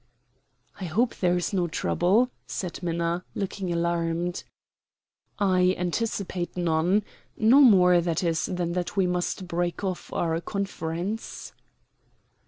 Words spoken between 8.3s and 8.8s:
than